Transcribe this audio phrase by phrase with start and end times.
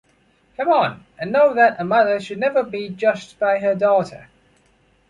[0.57, 4.29] Come on, and know that a mother should never be judged by her daughter…